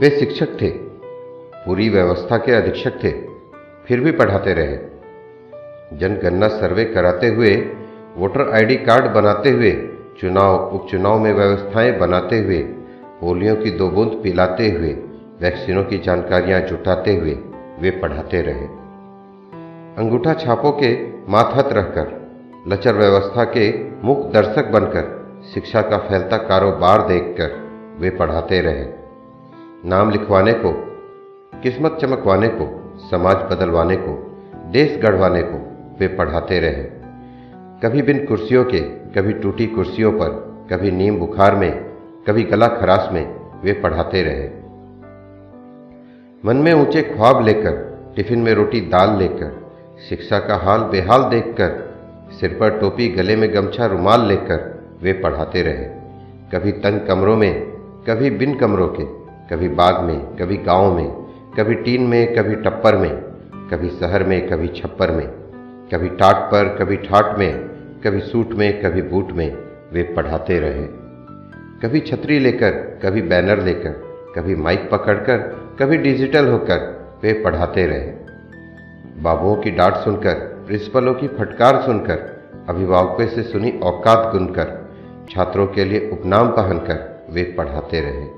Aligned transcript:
वे 0.00 0.10
शिक्षक 0.10 0.48
थे। 0.62 0.70
पूरी 1.66 1.88
व्यवस्था 1.88 2.36
के 2.36 2.52
अधीक्षक 2.52 3.04
थे। 3.04 3.10
फिर 3.86 4.00
भी 4.00 4.12
पढ़ाते 4.12 4.52
रहे। 4.54 4.78
जनगणना 5.96 6.48
सर्वे 6.48 6.84
कराते 6.84 7.26
हुए, 7.28 7.56
वोटर 8.16 8.50
आईडी 8.50 8.76
कार्ड 8.76 9.14
बनाते 9.14 9.50
हुए, 9.50 9.88
चुनाव, 10.20 10.74
उपचुनाव 10.74 11.18
में 11.18 11.32
व्यवस्थाएँ 11.32 11.98
बनाते 11.98 12.38
हुए, 12.38 12.58
पोलियो 13.20 13.54
की 13.54 13.70
दो 13.70 13.88
बूंद 13.88 14.20
पिलाते 14.22 14.70
हुए, 14.70 14.92
वैक्सीनों 15.40 15.84
की 15.84 15.98
जानकारियाँ 15.98 16.60
जुटाते 16.60 17.14
हुए 17.16 17.38
वे 17.80 17.90
पढ़ाते 17.90 18.42
रहे। 18.42 18.66
अंगूठा 19.98 20.34
छापों 20.34 20.72
के 20.72 21.12
माथहत 21.28 21.72
रहकर, 21.72 22.30
लचर 22.68 22.94
व्यवस्था 22.94 23.44
के 23.44 23.90
मुख 24.04 24.32
दर्शक 24.32 24.68
बनकर, 24.68 25.26
शिक्षा 25.54 25.82
का 25.82 25.98
फैलता 25.98 26.36
कारोबार 26.36 27.06
देखकर 27.06 27.68
वे 28.00 28.10
पढ़ाते 28.10 28.60
रहे। 28.60 28.97
नाम 29.84 30.10
लिखवाने 30.10 30.52
को, 30.52 30.72
किस्मत 31.62 31.98
चमकवाने 32.02 32.48
को, 32.48 32.92
समाज 33.10 33.36
बदलवाने 33.36 33.96
को, 33.96 34.40
देश 34.72 34.98
गढ़वाने 35.02 35.42
को 35.42 35.58
वे 36.00 36.08
पढ़ाते 36.08 36.60
रहे। 36.60 36.84
कभी 37.82 38.02
बिन 38.02 38.26
कुर्सियों 38.26 38.64
के, 38.64 38.80
कभी 38.80 39.32
टूटी 39.32 39.66
कुर्सियों 39.66 40.12
पर, 40.12 40.28
कभी 40.72 40.90
नीम 40.90 41.18
बुखार 41.18 41.56
में, 41.56 41.84
कभी 42.26 42.42
गला 42.42 42.68
खराश 42.68 43.08
में 43.12 43.36
वे 43.62 43.72
पढ़ाते 43.72 44.22
रहे। 44.22 44.48
मन 46.44 46.56
में 46.56 46.72
ऊँचे 46.72 47.02
ख्वाब 47.02 47.44
लेकर, 47.44 47.98
टिफ़िन 48.16 48.38
में 48.38 48.54
रोटी 48.54 48.80
दाल 48.80 49.18
लेकर, 49.18 49.70
शिक्षा 50.08 50.38
का 50.38 50.56
हाल 50.56 50.80
बेहाल 50.80 51.22
देखकर, 51.22 51.94
सिर 52.40 52.56
पर 52.60 52.78
टोपी 52.78 53.08
गले 53.08 53.36
में 53.36 53.54
गमछा 53.54 53.86
रुमाल 53.86 54.26
लेकर 54.26 54.88
वे 55.02 55.12
पढ़ाते 55.12 55.62
रहे। 55.62 55.84
कभी 56.52 56.72
तंग 56.72 57.00
कमरों 57.00 57.36
में, 57.36 57.60
कभी 58.06 58.30
बिन 58.30 58.54
कमरों 58.54 58.88
के 58.88 59.27
कभी 59.50 59.68
बाग 59.68 60.00
में, 60.00 60.36
कभी 60.36 60.56
गाँव 60.56 60.96
में, 60.96 61.10
कभी 61.56 61.74
टीन 61.74 62.02
में, 62.02 62.34
कभी 62.34 62.54
टप्पर 62.54 62.96
में, 62.96 63.16
कभी 63.70 63.88
शहर 63.88 64.24
में, 64.24 64.48
कभी 64.48 64.68
छप्पर 64.68 65.10
में, 65.10 65.26
कभी 65.94 66.08
टाट 66.08 66.36
पर, 66.36 66.76
कभी 66.76 66.96
ठाट 66.96 67.38
में, 67.38 67.58
कभी 68.06 68.20
सूट 68.20 68.52
में, 68.52 68.82
कभी 68.82 69.02
बूट 69.02 69.32
में 69.32 69.56
वे 69.92 70.02
पढ़ाते 70.02 70.58
रहे। 70.58 70.86
कभी 71.82 72.00
छतरी 72.00 72.38
लेकर, 72.38 72.70
कभी 72.70 73.22
बैनर 73.22 73.62
लेकर, 73.62 73.90
कभी 74.36 74.54
माइक 74.54 74.90
पकड़कर, 74.90 75.38
कभी 75.80 75.96
डिजिटल 75.96 76.48
होकर 76.48 77.10
वे 77.22 77.32
पढ़ाते 77.32 77.86
रहे। 77.86 78.12
बाबुओं 79.22 79.56
की 79.56 79.70
डांट 79.70 79.94
सुनकर, 79.94 80.34
प्रिंसिपलों 80.66 81.14
की 81.14 81.28
फटकार 81.28 81.82
सुनकर, 81.82 82.42
अभिभावकों 82.68 83.26
से 83.26 83.42
सुनी 83.42 83.70
औकात 83.70 84.32
गुनकर, 84.32 84.88
छात्रों 85.30 85.66
के 85.66 85.84
लिए 85.84 86.10
उपनाम 86.12 86.48
पहनकर 86.48 87.26
वे 87.30 87.42
पढ़ाते 87.42 88.00
रहे। 88.00 88.37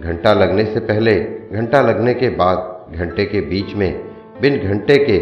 घंटा 0.00 0.32
लगने 0.32 0.64
से 0.64 0.80
पहले, 0.80 1.14
घंटा 1.52 1.80
लगने 1.80 2.14
के 2.14 2.28
बाद, 2.28 2.86
घंटे 2.94 3.24
के 3.24 3.40
बीच 3.40 3.74
में, 3.74 4.04
बिन 4.40 4.58
घंटे 4.68 4.96
के, 4.98 5.18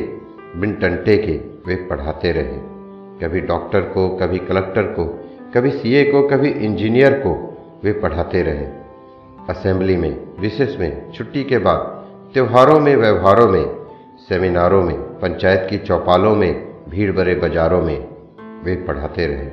बिन 0.60 0.72
टंटे 0.72 1.16
के 1.16 1.32
वे 1.66 1.74
पढ़ाते 1.74 2.32
रहे। 2.32 2.72
कभी 3.20 3.40
डॉक्टर 3.40 3.80
को, 3.80 4.08
कभी 4.08 4.38
कलेक्टर 4.38 4.82
को, 4.82 5.04
कभी 5.54 5.70
सीए 5.70 6.04
को, 6.04 6.28
कभी 6.28 6.48
इंजीनियर 6.48 7.12
को 7.12 7.58
वे 7.84 7.92
पढ़ाते 7.92 8.42
रहे। 8.42 8.66
असेंबली 9.50 9.96
में 9.96 10.40
विशेष 10.40 10.78
में, 10.78 11.12
छुट्टी 11.12 11.44
के 11.44 11.58
बाद, 11.58 11.78
त्योहारों 12.32 12.80
में, 12.80 12.96
व्यवहारों 12.96 13.48
में, 13.48 13.86
सेमिनारों 14.28 14.82
में, 14.82 14.96
पंचायत 14.96 15.66
की 15.70 15.78
चौपालों 15.78 16.36
में 16.36 16.74
भीड़ 16.88 17.12
भरे 17.12 17.34
बाजारों 17.34 17.82
में 17.82 18.08
वे 18.64 18.74
पढ़ाते 18.76 19.26
रहे। 19.26 19.48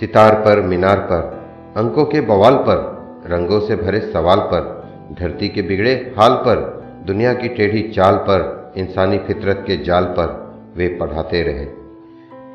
सितार 0.00 0.34
पर, 0.34 0.60
मीनार 0.60 0.96
पर, 0.96 1.46
अंकों 1.76 2.04
के 2.04 2.20
बवाल 2.20 2.54
पर 2.54 2.95
रंगों 3.30 3.60
से 3.60 3.76
भरे 3.76 4.00
सवाल 4.00 4.38
पर, 4.38 4.88
धरती 5.20 5.48
के 5.48 5.62
बिगड़े 5.62 6.14
हाल 6.18 6.32
पर, 6.32 6.86
दुनिया 7.06 7.34
की 7.34 7.48
टेढ़ी 7.48 7.82
चाल 7.82 8.14
पर, 8.16 8.72
इंसानी 8.76 9.18
फितरत 9.18 9.64
के 9.66 9.76
जाल 9.76 10.04
पर 10.04 10.54
वे 10.76 10.88
पढ़ाते 10.88 11.42
रहे। 11.42 11.64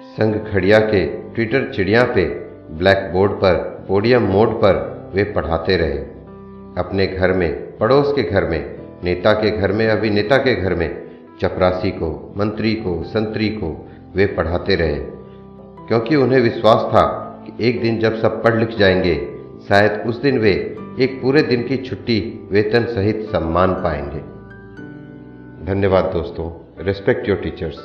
संग 0.01 0.35
खड़िया 0.35 0.79
के 0.79 1.05
ट्विटर 1.05 1.71
चिड़िया 1.73 2.03
पे 2.03 2.25
ब्लैक 2.71 3.13
बोर्ड 3.13 3.31
पर, 3.31 3.53
पोडियम 3.87 4.21
मोड 4.21 4.49
पर 4.49 5.01
वे 5.15 5.23
पढ़ाते 5.23 5.77
रहे। 5.77 5.97
अपने 6.77 7.07
घर 7.07 7.33
में, 7.33 7.77
पड़ोस 7.77 8.13
के 8.15 8.23
घर 8.23 8.45
में, 8.45 8.75
नेता 9.03 9.33
के 9.33 9.51
घर 9.51 9.71
में, 9.71 9.87
अभिनेता 9.87 10.37
के 10.37 10.55
घर 10.55 10.75
में, 10.75 11.01
चपरासी 11.41 11.91
को, 11.91 12.33
मंत्री 12.37 12.73
को, 12.73 13.03
संतरी 13.03 13.49
को 13.49 13.89
वे 14.15 14.25
पढ़ाते 14.25 14.75
रहे। 14.75 15.21
क्योंकि 15.87 16.15
उन्हें 16.15 16.41
विश्वास 16.41 16.93
था 16.93 17.03
कि 17.47 17.69
एक 17.69 17.81
दिन 17.81 17.99
जब 17.99 18.15
सब 18.15 18.43
पढ़ 18.43 18.55
लिख 18.55 18.69
जाएँगे 18.69 19.40
शायद 19.69 20.03
उस 20.07 20.21
दिन 20.21 20.37
वे 20.37 20.51
एक 20.99 21.19
पूरे 21.21 21.41
दिन 21.41 21.67
की 21.67 21.77
छुट्टी 21.77 22.47
वेतन 22.51 22.85
सहित 22.85 23.21
सम्मान 23.31 23.73
पाएँगे। 23.73 24.19
धन्यवाद 25.65 26.05
दोस्तों 26.05 26.49
रिस्पेक्ट 26.85 27.29
योर 27.29 27.37
टीचर्स 27.37 27.77